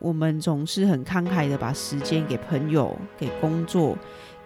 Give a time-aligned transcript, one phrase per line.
[0.00, 3.96] 我们总是很慷慨的把时间给朋友、给工作、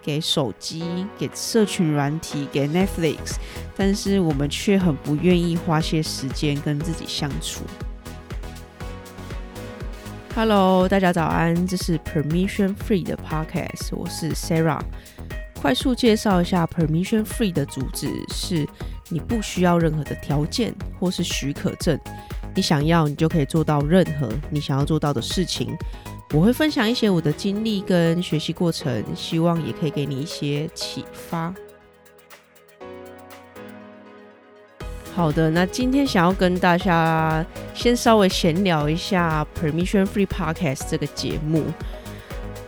[0.01, 3.35] 给手机、给社群软体、给 Netflix，
[3.75, 7.63] 但是我们却很不愿意花些时间跟自己相处。
[10.35, 14.79] Hello，大家早安，这是 Permission Free 的 Podcast，我是 Sarah。
[15.61, 18.65] 快速介绍一下 Permission Free 的主旨是：
[19.09, 21.99] 你不需要任何的条件或是许可证。
[22.55, 25.75] 你想要，你就可以做到任何你想要做到的事情。
[26.33, 31.53] 我会分享一些我的经历跟学习过程，希望也可以给你一些启发。
[35.15, 37.43] 好的，那今天想要跟大家
[37.73, 41.63] 先稍微闲聊一下 Permission Free Podcast 这个节目。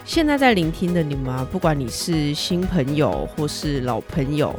[0.04, 4.54] 现在在聆听的你们啊，不管你是新朋友或是老朋友，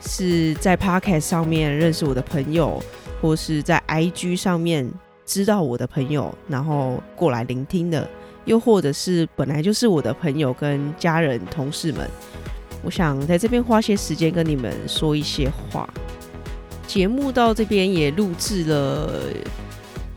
[0.00, 2.82] 是在 Podcast 上面认识我的朋友。
[3.24, 4.86] 或是在 IG 上面
[5.24, 8.06] 知道我的朋友，然后过来聆听的，
[8.44, 12.06] 又或者是本来就是我的朋友跟家人、同事们，
[12.82, 15.88] 我想在这边花些时间跟你们说一些话。
[16.86, 19.22] 节目到这边也录制了，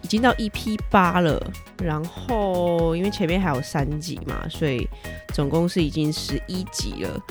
[0.02, 1.42] 已经到 EP 八了，
[1.82, 4.86] 然后因为前面还有三集嘛，所以
[5.34, 7.24] 总共是已经十一集了。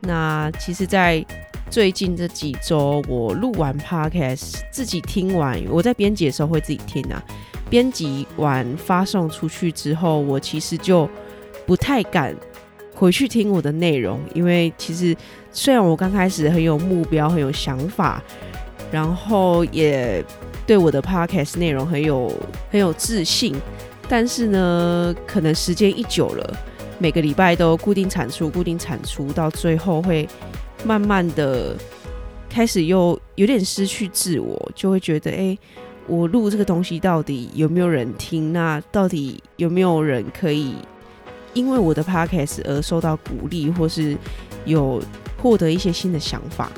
[0.00, 1.24] 那其实，在
[1.72, 7.24] 最近这几周，我录完 podcast，自己听完，我在编辑的时候会自己听啊。
[7.70, 11.08] 编辑完发送出去之后，我其实就
[11.64, 12.36] 不太敢
[12.94, 15.16] 回去听我的内容，因为其实
[15.50, 18.22] 虽然我刚开始很有目标、很有想法，
[18.90, 20.22] 然后也
[20.66, 22.30] 对我的 podcast 内容很有
[22.70, 23.56] 很有自信，
[24.10, 26.54] 但是呢，可能时间一久了，
[26.98, 30.28] 每个礼拜都固定产出、固定产出，到最后会。
[30.84, 31.76] 慢慢的
[32.48, 35.56] 开始又有点失去自我，就会觉得，哎、
[36.06, 38.52] 我录这个东西到底有没有人听？
[38.52, 40.74] 那到底有没有人可以
[41.54, 44.16] 因为我的 podcast 而受到鼓励，或是
[44.64, 45.02] 有
[45.40, 46.70] 获得一些新的想法？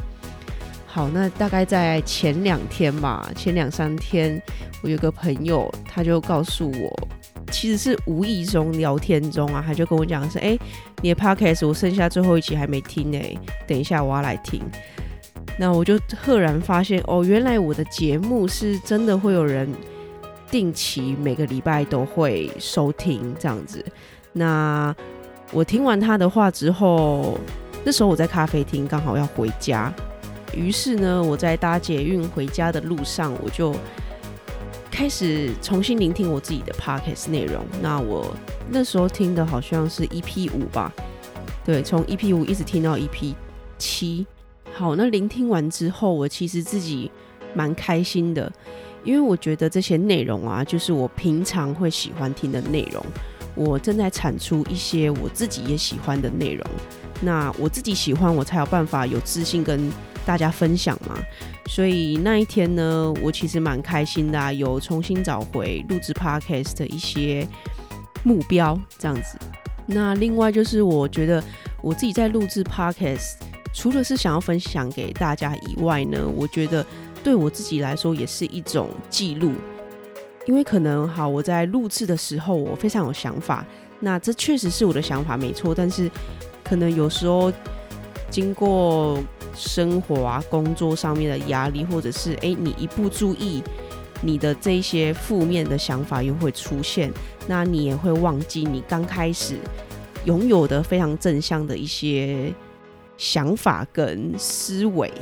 [0.86, 4.40] 好，那大概在前两天吧，前两三天，
[4.82, 7.08] 我有个朋友，他就告诉我。
[7.54, 10.58] 其实是无意中聊天中啊，他就跟我讲说：“哎，
[11.02, 13.18] 你的 podcast 我剩下最后一期还没听呢，
[13.64, 14.60] 等一下我要来听。”
[15.56, 19.72] 那我就赫然发现，哦，原来我的节目是真的会有人
[20.50, 23.82] 定期每个礼拜都会收听这样子。
[24.32, 24.92] 那
[25.52, 27.38] 我听完他的话之后，
[27.84, 29.94] 那时候我在咖啡厅刚好要回家，
[30.52, 33.72] 于是呢，我在搭捷运回家的路上，我就。
[34.94, 37.66] 开始重新聆听我自己的 podcast 内容。
[37.82, 38.32] 那我
[38.70, 40.92] 那时候听的好像是 EP 五吧，
[41.64, 43.34] 对，从 EP 五一直听到 EP
[43.76, 44.24] 七。
[44.72, 47.10] 好，那聆听完之后，我其实自己
[47.54, 48.50] 蛮开心的，
[49.02, 53.04] 因为我觉得这些内容啊，就是我平常会喜欢听的内容。
[53.56, 56.64] 我正在产出一些我自己也喜欢的内容。
[57.20, 59.90] 那我自己喜欢，我才有办法有自信跟
[60.26, 61.18] 大家分享嘛。
[61.66, 67.46] 所以那一天呢，我其实蛮开心的啊，有重新找回录制 podcast 的一些
[68.22, 69.38] 目标，这样子。
[69.86, 71.42] 那另外就是，我觉得
[71.80, 73.36] 我自己在录制 podcast，
[73.72, 76.84] 除了是想要分享给大家以外呢，我觉得
[77.22, 79.52] 对我自己来说也是一种记录。
[80.46, 83.64] 因为可能好，我在录制的时候我非常有想法，
[84.00, 86.10] 那这确实是我的想法没错，但是
[86.62, 87.50] 可能有时候
[88.30, 89.18] 经过。
[89.54, 93.62] 生活啊，工作上面的压力，或者是诶，你一不注意，
[94.22, 97.12] 你的这些负面的想法又会出现，
[97.46, 99.56] 那你也会忘记你刚开始
[100.24, 102.52] 拥有的非常正向的一些
[103.16, 105.12] 想法跟思维。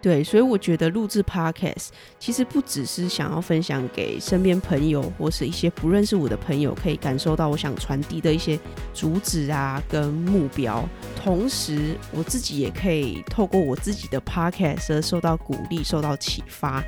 [0.00, 1.88] 对，所以我觉得录制 Podcast
[2.20, 8.56] 其实不只是想要分享给身边朋友或是一些不认识我的朋友，可以感受到我想传递的一些
[8.94, 10.88] 主旨啊跟目标。
[11.20, 16.80] 同时，我自己也可以透过我自己的 Podcast 而受到鼓励、受到启发。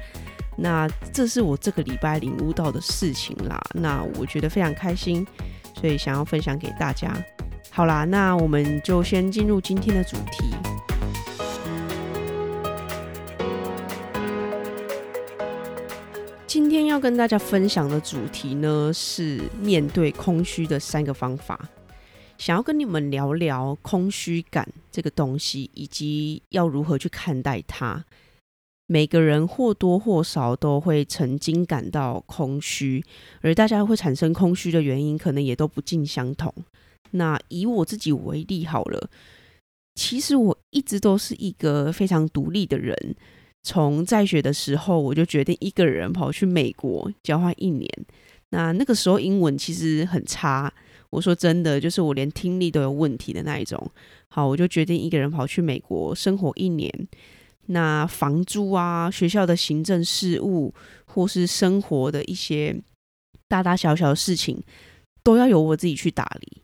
[0.56, 3.60] 那这是我这个礼拜领悟到的事情啦。
[3.75, 5.27] 那我觉得非常开心，
[5.74, 7.13] 所以想要分享给大家。
[7.71, 10.70] 好啦，那我们就先进入今天的主题。
[17.01, 21.69] 跟大家分享的主题呢，是面对空虚的三个方法。
[22.37, 28.05] 想要跟你们聊聊空虚感这个东西，以及要如何去看待它。
[28.87, 33.05] 每个人或多或少都会曾经感到空虚，
[33.41, 36.53] 而大家会产生空虚的原因，可能也都不尽相同。
[37.13, 39.09] 那以我自己为例好了，
[39.95, 43.15] 其实我一直都是一个非常独立的人。
[43.62, 47.89] 从在学的时候，我就决定一个人跑去美国交换一年。
[48.51, 50.72] 那那个时候英文其实很差，
[51.10, 53.91] 我说真的，就是我连听力都有问题的那一种。
[54.28, 56.92] 好，我就决定一个人跑去美国生活一年。
[57.66, 60.74] 那房租啊，学校的行政事务，
[61.04, 62.74] 或是生活的一些
[63.47, 64.60] 大大小小的事情，
[65.22, 66.63] 都要由我自己去打理。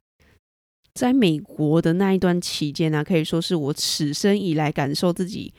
[0.95, 5.53] 在美国的那一段期间呢、啊，可以说是我此生以来感受自己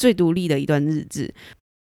[0.00, 1.30] 最独立的一段日子。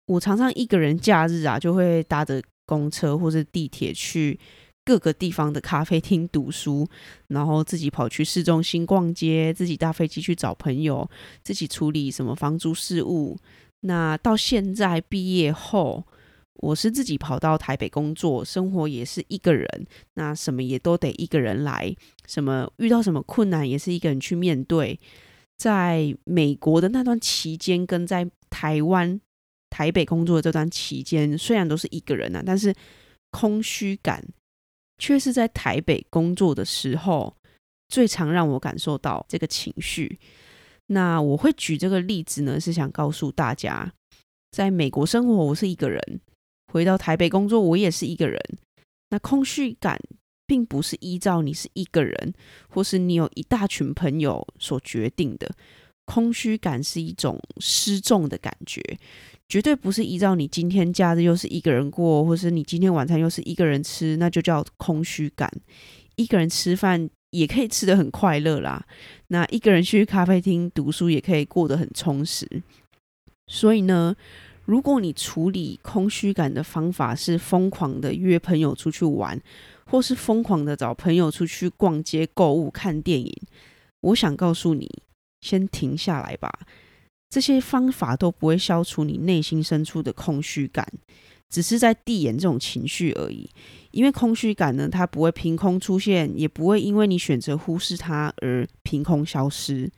[0.07, 4.37] 我常常一个人假日啊，就会搭着公车或是地铁去
[4.83, 6.85] 各个地方的咖啡厅读书，
[7.27, 11.09] 然后自己跑去市中心逛街，自己搭飞机去找朋友，
[11.43, 13.37] 自己处理什么房租事务。
[13.81, 16.05] 那到现在毕业后，
[16.55, 19.65] 我是自己跑到台北工作，生活也是一个人，
[20.15, 21.95] 那什么也都得一个人来，
[22.27, 24.99] 什么遇到什么困难也是一个人去面对。
[25.59, 29.19] 在美国的那段期间，跟在台湾
[29.69, 32.73] 台北工作的这段期间，虽然都是一个人啊，但是
[33.29, 34.25] 空虚感
[34.97, 37.35] 却是在台北工作的时候
[37.89, 40.17] 最常让我感受到这个情绪。
[40.87, 43.93] 那我会举这个例子呢，是想告诉大家，
[44.51, 46.01] 在美国生活，我是一个人。
[46.71, 48.39] 回到台北工作，我也是一个人。
[49.09, 49.99] 那空虚感
[50.49, 52.33] 并不是依照你是一个人，
[52.69, 55.47] 或是你有一大群朋友所决定的。
[56.05, 58.81] 空虚感是一种失重的感觉，
[59.47, 65.47] 绝对不是依照你今天假日又是一个人过，或是你今天晚餐又是一个人吃，那就叫空虚感。
[66.15, 68.83] 一个人吃饭也可以吃得很快乐啦。
[69.27, 72.47] 那一个人去咖啡厅读书也可以过得很充实。
[73.45, 74.15] 所以呢，
[74.65, 79.39] 如果你处理空虚感的方法是疯狂的约朋友出去玩，
[79.89, 83.33] 或是疯狂的找朋友出去逛街、购物、看电影，
[84.01, 84.89] 我想告诉你，
[85.41, 86.51] 先停下来吧。
[87.29, 90.87] 这些方法都不会消除你内心深处的空虚感，
[91.49, 93.49] 只是在递延这种情绪而已。
[93.91, 99.91] 因为空虚感呢，它不会凭空出现，也不会因为你选择忽视它而凭空消失。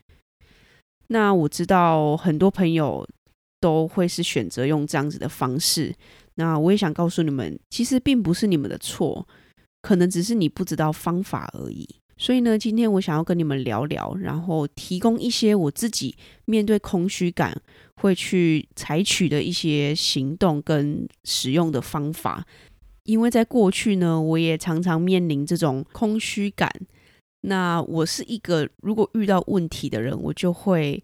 [1.08, 3.06] 那我知道很多朋友。
[3.62, 5.94] 都会是选择用这样子的方式。
[6.34, 9.24] 那我也想告诉你们，其实并不是你们的错，
[9.82, 11.86] 可能只是你不知道方法而已。
[12.16, 17.60] 所以呢，今天我想要跟你们聊聊，然后提供一些我自己面对空虚感
[17.96, 22.46] 会去采取的一些行动跟使用的方法。
[23.04, 26.70] 因为在过去呢，我也常常面临这种空虚感。
[27.42, 31.02] 那我是一个如果遇到问题的人，我就会。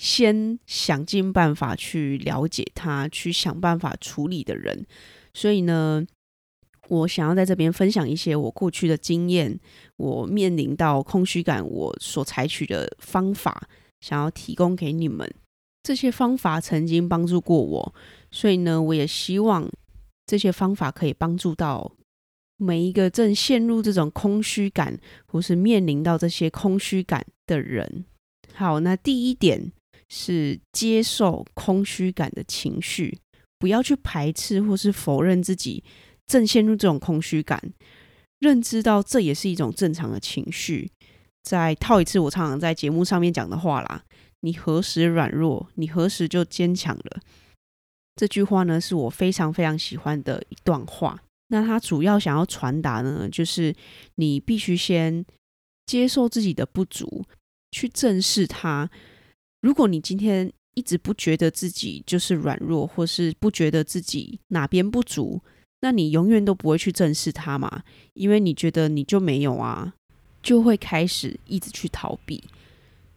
[0.00, 4.86] 先想尽办法去了解他，去想办法处理的人。
[5.34, 6.06] 所以呢，
[6.88, 9.58] 我想要在这边分享一些我过去的经验，
[9.96, 13.68] 我面临到空虚感，我所采取的方法，
[14.00, 15.32] 想要提供给你们。
[15.82, 17.94] 这些方法曾经帮助过我，
[18.30, 19.70] 所以呢，我也希望
[20.26, 21.92] 这些方法可以帮助到
[22.56, 28.04] 每一个正陷入这种空虚感，或是面临到这些空虚感的人。
[28.54, 29.72] 好，那第一点。
[30.10, 33.18] 是接受空虚感的情绪，
[33.58, 35.84] 不要去排斥或是否认自己
[36.28, 37.60] 正陷入这种空虚感，
[38.38, 40.88] 认知到这也是一种正常的情绪。
[41.42, 44.04] 再套一次我常常在节目上面讲的话啦：
[44.40, 47.20] 你何时软弱，你何时就坚强了。
[48.14, 51.22] 这句话呢，是我非常非常喜欢的一段话。
[51.48, 53.74] 那它主要想要传达呢，就是
[54.16, 55.24] 你必须先
[55.86, 57.24] 接受自己的不足，
[57.70, 58.90] 去正视它。
[59.62, 65.40] 如果你今天一直不觉得自己就是软弱，或是不觉得自己哪边不足，
[65.80, 67.82] 那你永远都不会去正视它嘛，
[68.14, 69.94] 因为你觉得你就没有啊，
[70.42, 72.42] 就会开始一直去逃避。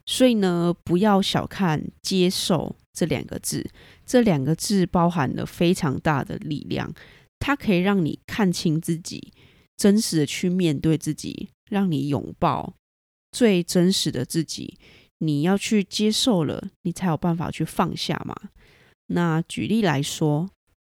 [0.06, 3.70] 所以呢，不要小看“接受”这两个字，
[4.06, 6.92] 这两个字包含了非常大的力量，
[7.40, 9.32] 它可以让你看清自己，
[9.78, 12.74] 真实的去面对自己，让你拥抱
[13.32, 14.78] 最真实的自己。
[15.20, 18.36] 你要去接受了，你才有办法去放下嘛。
[19.08, 20.50] 那举例来说，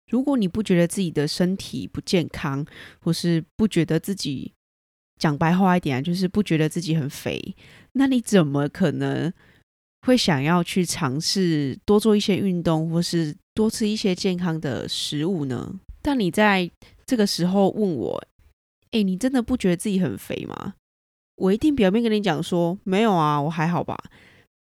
[0.09, 2.65] 如果你不觉得自己的身体不健康，
[2.99, 4.53] 或是不觉得自己，
[5.19, 7.55] 讲白话一点啊，就是不觉得自己很肥，
[7.93, 9.31] 那你怎么可能
[10.01, 15.79] 会想要去尝试多做一些运动，或是多吃一些健康的食物呢？
[16.01, 16.69] 但你在
[17.05, 18.23] 这个时候问我，
[18.91, 20.75] 诶，你真的不觉得自己很肥吗？
[21.37, 23.97] 我一定表面跟你讲说没有啊，我还好吧。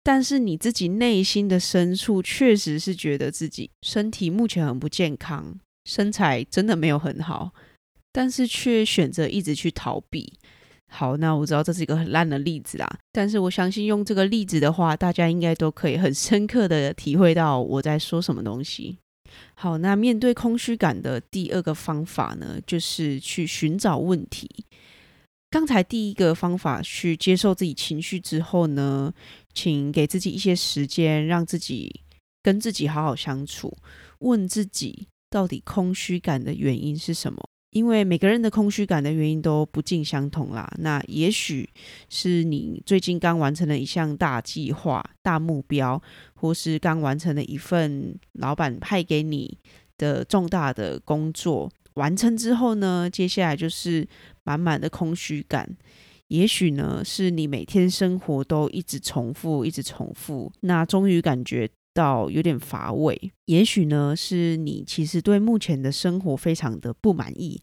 [0.03, 7.53] 但是你自己内心的深处确实是觉得自己身体目前很不健康，身材真的没有很好，
[8.13, 10.33] 但是却选择一直去逃避。
[10.91, 18.99] 好，那我知道这是一个很烂的例子啦，但是我相信用这个例子的话，大家应该都可以很深刻的体会到我在说什么东西。
[19.55, 24.67] 好，那面对空虚感的第二个方法呢，就是去寻找问题。
[25.49, 29.13] 刚才第一个方法去接受自己情绪之后呢，
[29.55, 32.01] 请给自己一些时间，让自己
[32.43, 33.77] 跟自己好好相处，
[34.19, 37.43] 问自己到底空虚感的原因是什么？
[37.71, 40.71] 因为每个人的空虚感的原因都不尽相同啦。
[40.79, 41.67] 那也许
[42.11, 46.01] 是你最近刚完成了一项大计划、大目标，
[46.35, 49.57] 或是刚完成了一份老板派给你
[49.97, 51.73] 的重大的工作。
[51.95, 54.07] 完成之后呢，接下来就是
[54.45, 55.75] 满满的空虚感。
[56.33, 63.31] 也许呢，是你每天生活都一直重复，一直重复，那终于感觉到有点乏味。
[63.45, 67.61] 也许呢，是你其实对目前的生活非常的不满意。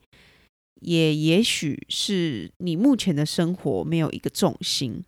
[0.81, 5.03] 也也许是你目前的生活没有一个重心。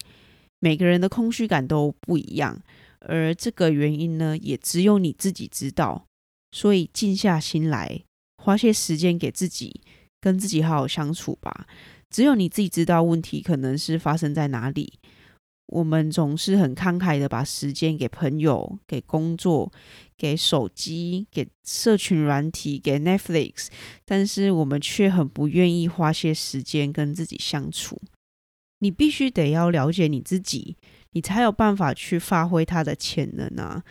[0.60, 2.60] 每个人的空虚感都不一样，
[3.02, 6.08] 而这个原因呢，也只有你自己知道。
[6.52, 8.02] 所以静下心来。
[8.44, 9.82] 花些时间给自己，
[10.20, 11.68] 跟自己好好相处吧。
[12.12, 15.00] 只有你自己知道问题可能是发生在哪里。
[15.68, 19.72] 我们总是很慷慨的把时间给朋友、给工作、
[20.18, 23.68] 给手机、给社群软体、给 Netflix，
[24.04, 28.02] 但是我们却很不愿意花些时间跟自己相处。
[28.80, 30.76] 你必须得要了解你自己，
[31.12, 33.84] 你才有办法去发挥它的潜能啊！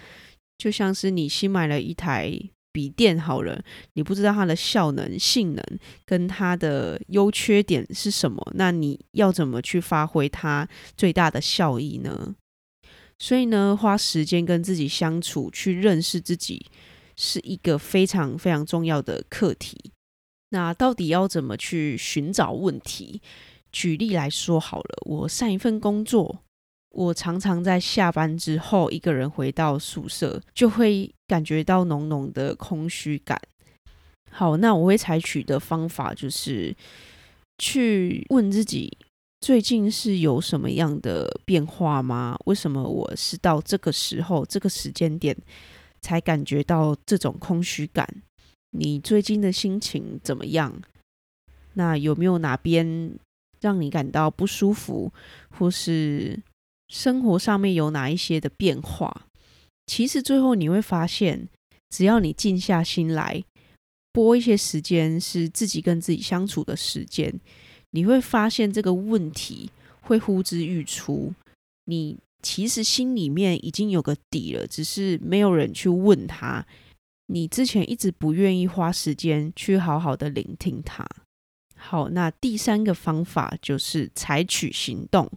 [0.58, 2.38] 就像是你新买了一台。
[2.72, 3.62] 笔电好了，
[3.94, 5.64] 你不知道它的效能、性能
[6.04, 12.34] 跟它的优缺点是什么，那你要怎么去发挥它最大的效益呢？
[13.18, 16.66] 所以呢，花时间跟自己相处，去认识自己，
[17.16, 19.92] 是一个非常非常重要的课题。
[20.50, 23.20] 那到底要怎么去寻找问题？
[23.70, 26.40] 举例来说好了，我上一份工作。
[26.90, 33.40] 我常常在下班之后，一个人回到宿舍，就会感觉到浓浓的空虚感。
[34.30, 36.74] 好，那我会采取的方法就是
[37.58, 38.96] 去问自己，
[39.40, 42.36] 最近是有什么样的变化吗？
[42.46, 45.36] 为什么我是到这个时候、这个时间点
[46.00, 48.06] 才感觉到这种空虚感？
[48.72, 50.82] 你最近的心情怎么样？
[51.74, 53.12] 那有没有哪边
[53.60, 55.12] 让你感到不舒服，
[55.50, 56.36] 或是？
[56.90, 59.26] 生活上面有哪一些的变化？
[59.86, 61.48] 其实最后你会发现，
[61.88, 63.42] 只要你静下心来，
[64.12, 67.32] 拨一些时间是自己跟自己相处的时间，
[67.92, 69.70] 你会发现这个问题
[70.00, 71.32] 会呼之欲出。
[71.84, 76.66] 你其实心里面已经有个底了，只是没有人去问他。
[77.26, 81.06] 你之前一直不愿意花时间去好好的聆听他。
[81.76, 85.30] 好，那第三个方法就是采取行动。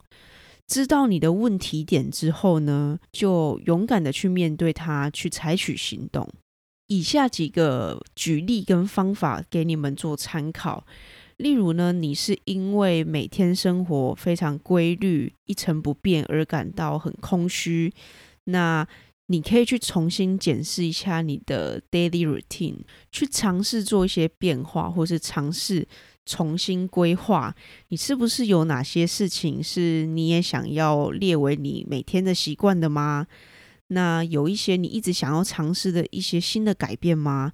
[0.67, 6.27] 知道你的问题点之后呢，就勇敢的去面对它，去采取行动。
[6.88, 10.86] 以下几个举例跟方法给你们做参考。
[11.38, 17.91] 例如呢，你是因为每天生活非常规律、一成不变而感到很空虚，
[18.46, 18.88] 那
[19.27, 22.77] 你可以去重新检视一下你的 daily routine，
[23.12, 25.88] 去尝试做一些变化，或是尝试。
[26.25, 27.56] 重新规划，
[27.89, 33.27] 你是不是有哪些事情是你也想要列为你每天的习惯的吗？
[33.88, 37.51] 那有一些你一直想要尝试的一些新的改变吗？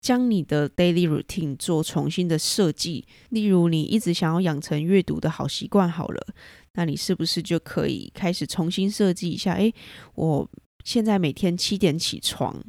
[0.00, 6.26] 将你的 daily routine 做重新的设计，例如你一直想要养成阅读的好习惯，好了，
[6.74, 9.54] 那你是不是就可以开始重新设计一下？
[9.54, 9.72] 诶，
[10.16, 10.50] 我
[10.84, 12.60] 现在每天七点起床。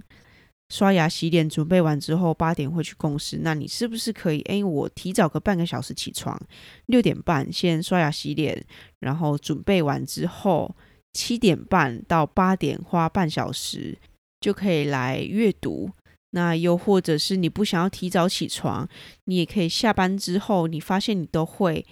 [0.70, 3.40] 刷牙、洗脸，准备完之后，八点会去公司。
[3.42, 4.42] 那你是不是可以？
[4.44, 6.40] 诶，我提早个半个小时起床，
[6.88, 8.66] 六点半先刷牙洗脸，
[9.00, 10.76] 然后准备完之后，
[11.14, 13.98] 七点半到八点花半小时
[14.40, 15.92] 就可以来阅读。
[16.32, 18.90] 那又或者是你不想要提早起床，
[19.26, 21.86] 你也可以下班之后，你发现你都会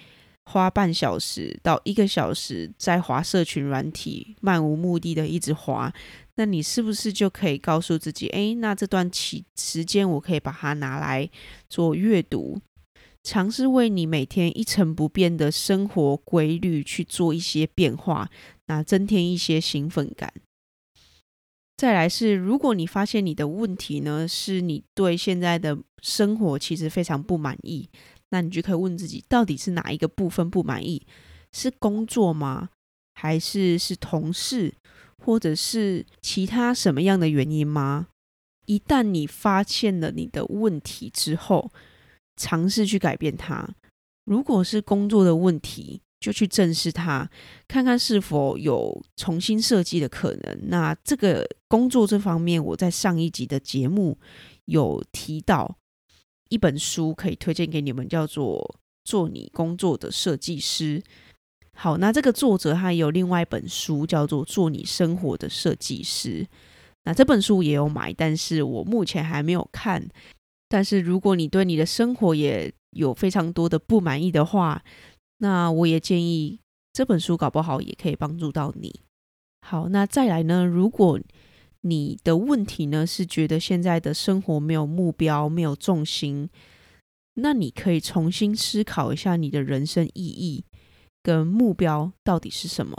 [0.45, 5.93] 花半小时到一个小时在滑社群软体，漫无目的的一直滑。
[6.35, 11.29] 那你是不是就可以告诉自己，诶，那这段期时间我可以把它拿来
[11.69, 12.59] 做阅读，
[13.21, 18.29] 尝试为你每天一成不变的生活规律去做一些变化，
[18.65, 20.33] 那增添一些兴奋感。
[21.77, 27.89] 再来是，如果你发现你的问题呢，是你对现在的生活其实非常不满意，
[28.31, 31.05] 那你就可以问自己，到底是哪一个部分不满意？
[31.51, 32.69] 是工作吗？
[33.13, 34.73] 还是是同事？
[35.23, 38.07] 或者是其他什么样的原因吗？
[38.65, 41.71] 一旦你发现了你的问题之后，
[42.37, 43.69] 尝试去改变它。
[44.25, 47.29] 如果是工作的问题，就去正视它，
[47.67, 50.69] 看看是否有重新设计的可能。
[50.69, 54.17] 那这个工作这方面，我在上一集的节目
[54.65, 55.77] 有提到
[56.51, 58.59] 一本书，可以推荐给你们，叫做
[59.05, 60.99] 《做你工作的设计师》。
[61.73, 66.43] 好，那这个作者他有另外一本书，叫做《做你生活的设计师》。
[67.05, 70.05] 那这本书也有买，但是我目前还没有看。
[70.67, 74.83] 但是如果你对你的生活也有非常多的不满意的话，
[75.37, 76.59] 那我也建议
[76.91, 78.99] 这本书搞不好也可以帮助到你。
[79.65, 80.65] 好，那再来呢？
[80.65, 81.17] 如果
[81.81, 86.49] 你的问题呢是觉得现在的生活没有目标、没有重心，
[87.35, 90.63] 那你可以重新思考一下你的人生意义
[91.23, 92.95] 跟目标到底是什么。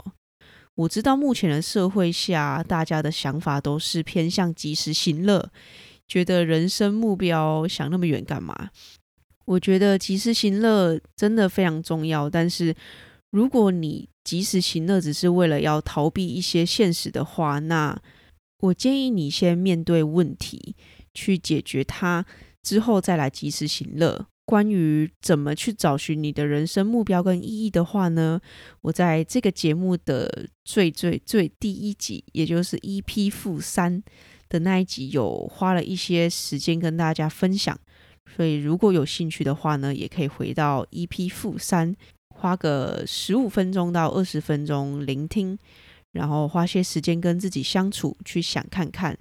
[0.75, 5.51] 我知道目前的社会下，大家的想法都是偏向及时行乐，
[6.07, 8.69] 觉得人生目标想那么远干嘛？
[9.45, 12.75] 我觉得及时行乐真的非常重要，但是
[13.31, 17.95] 如果你及时行乐只是为了要逃避一些现实的话，那
[18.63, 20.75] 我建议你先面对问题，
[21.13, 22.25] 去解决它，
[22.61, 24.27] 之后再来及时行乐。
[24.45, 28.39] 关于怎么去找寻你的人生目标跟意义的话呢，
[28.81, 34.01] 我在这个节目的最最最第一集，也就是 EP 负三
[34.47, 37.77] 的那一集，有花了一些时间跟大家分享。
[38.33, 41.93] 所以如果有兴趣的话呢，也可以回到 EP 负三，
[42.29, 45.57] 花个十五分钟到二十分钟聆听，
[46.13, 49.19] 然后花些时间跟自己相处，去想看看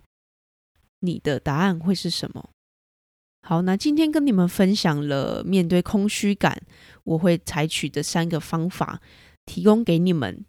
[1.01, 2.51] 你的答案会是什么。
[3.43, 6.63] 好，那今天跟你们分享了面对空虚感，
[7.03, 9.01] 我会采取的三个方法，
[9.45, 10.45] 提供给你们。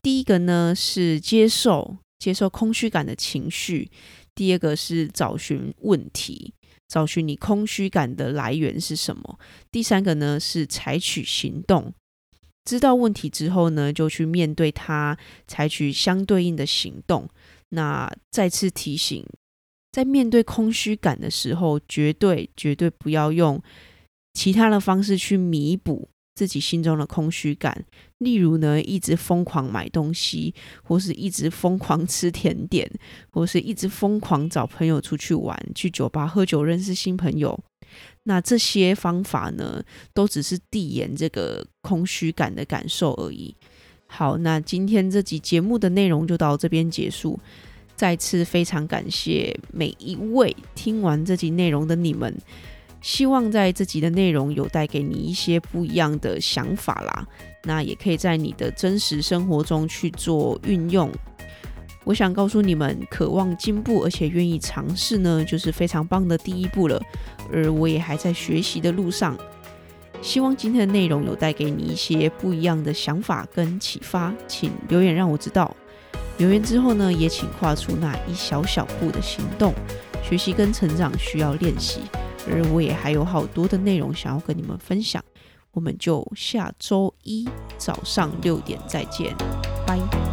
[0.00, 3.90] 第一个呢是接受接受空虚感的情绪，
[4.34, 6.54] 第二个是找寻问题，
[6.86, 9.38] 找寻你空虚感的来源是什么，
[9.72, 11.92] 第三个呢是采取行动。
[12.64, 17.28] 知道问题之后呢，就去面对它，采取相对应的行动。
[17.70, 19.24] 那再次提醒。
[19.92, 23.60] 在面对空虚感的时候，绝对绝对不要用
[24.34, 27.84] 其他的方式去弥补自己心中的空虚感。
[28.18, 32.88] 例如呢，一直疯狂买东西，或是一直疯狂吃甜点，
[33.32, 37.58] 或是一直疯狂找朋友出去玩，去酒吧喝酒认识新朋友。
[38.24, 43.54] 那这些方法呢，都只是递延这个空虚感的感受而已。
[44.06, 47.38] 好，那今天这集节目的内容就到这边结束。
[47.96, 52.34] 再次非常感谢每一位听完这集内容的你们，
[53.02, 57.26] 希望在这集的内容有带给你一些不一样的想法啦。
[57.64, 61.10] 那也可以在你的真实生活中去做运用。
[62.10, 67.00] 我想告诉你们，渴望进步而且愿意尝试呢，就是非常棒的第一步了。
[67.52, 69.38] 而我也还在学习的路上，
[70.20, 75.72] 希望今天的内容有带给你一些不一样的想法跟启发，请留言让我知道。
[76.38, 79.72] 留言之后呢，也请跨出那一小小步的行动。
[80.20, 82.00] 学习跟成长需要练习，
[82.50, 85.22] 而我也还有好多的内容想要跟你们分享。
[85.70, 89.32] 我们就下周一早上六点再见，
[89.86, 90.29] 拜。